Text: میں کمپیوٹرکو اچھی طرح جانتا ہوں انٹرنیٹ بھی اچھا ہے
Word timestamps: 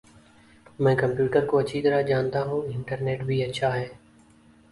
میں 0.79 0.93
کمپیوٹرکو 0.95 1.57
اچھی 1.57 1.81
طرح 1.81 2.01
جانتا 2.01 2.43
ہوں 2.43 2.61
انٹرنیٹ 2.73 3.21
بھی 3.23 3.41
اچھا 3.43 3.73
ہے 3.75 3.87